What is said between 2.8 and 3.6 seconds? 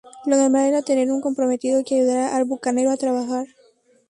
a trabajar.